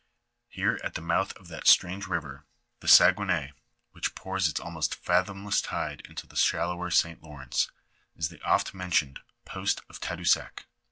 Here 0.47 0.79
at 0.83 0.95
the 0.95 1.01
mouth 1.01 1.31
of 1.33 1.47
that 1.49 1.67
strange 1.67 2.07
river, 2.07 2.43
the 2.79 2.87
Saguenay, 2.87 3.51
which 3.91 4.15
pours 4.15 4.47
its 4.49 4.59
almost 4.59 4.95
fathomless 4.95 5.61
tide 5.61 6.01
into 6.09 6.25
the 6.25 6.35
shallower 6.35 6.89
St. 6.89 7.21
Lawrence, 7.21 7.69
is 8.15 8.29
the 8.29 8.41
oft 8.41 8.73
mentioned 8.73 9.19
post 9.45 9.81
of 9.91 9.99
Tadoussac. 9.99 10.65